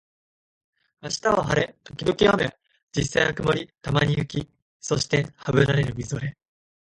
[1.03, 2.57] 明日は晴れ、時々雨、
[2.91, 6.35] 実際は曇り、たまに雪、そしてハブられるみぞれ